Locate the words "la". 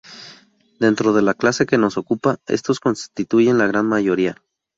1.21-1.35, 3.59-3.67